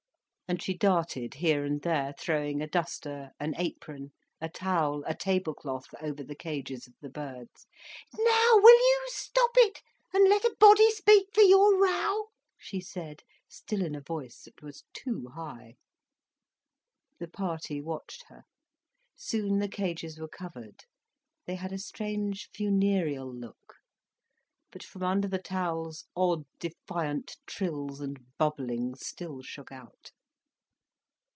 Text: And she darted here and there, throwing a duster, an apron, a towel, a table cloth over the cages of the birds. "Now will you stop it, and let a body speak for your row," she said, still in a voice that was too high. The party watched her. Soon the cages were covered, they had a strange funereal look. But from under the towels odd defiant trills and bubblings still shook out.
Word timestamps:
And 0.51 0.61
she 0.61 0.73
darted 0.75 1.35
here 1.35 1.63
and 1.63 1.81
there, 1.81 2.13
throwing 2.19 2.61
a 2.61 2.67
duster, 2.67 3.31
an 3.39 3.53
apron, 3.57 4.11
a 4.41 4.49
towel, 4.49 5.01
a 5.07 5.15
table 5.15 5.53
cloth 5.53 5.85
over 6.01 6.25
the 6.25 6.35
cages 6.35 6.87
of 6.87 6.93
the 6.99 7.07
birds. 7.07 7.67
"Now 8.19 8.55
will 8.57 8.75
you 8.77 9.03
stop 9.07 9.51
it, 9.55 9.81
and 10.13 10.27
let 10.27 10.43
a 10.43 10.53
body 10.59 10.91
speak 10.91 11.29
for 11.33 11.39
your 11.39 11.81
row," 11.81 12.31
she 12.57 12.81
said, 12.81 13.21
still 13.47 13.81
in 13.81 13.95
a 13.95 14.01
voice 14.01 14.41
that 14.43 14.61
was 14.61 14.83
too 14.91 15.29
high. 15.35 15.75
The 17.17 17.29
party 17.29 17.79
watched 17.81 18.25
her. 18.27 18.43
Soon 19.15 19.59
the 19.59 19.69
cages 19.69 20.19
were 20.19 20.27
covered, 20.27 20.83
they 21.45 21.55
had 21.55 21.71
a 21.71 21.77
strange 21.77 22.49
funereal 22.53 23.33
look. 23.33 23.75
But 24.69 24.83
from 24.83 25.03
under 25.03 25.29
the 25.29 25.41
towels 25.41 26.07
odd 26.13 26.43
defiant 26.59 27.37
trills 27.45 28.01
and 28.01 28.19
bubblings 28.37 29.07
still 29.07 29.41
shook 29.43 29.71
out. 29.71 30.11